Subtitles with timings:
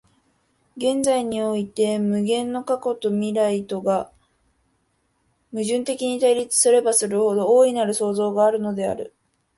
[0.77, 4.11] 現在において無限の過去と未来とが
[5.51, 9.13] 矛盾的に対立すればするほど、大なる創造があるのである。